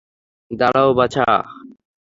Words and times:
দাঁড়াও, 0.51 0.89
বাছা। 0.93 1.25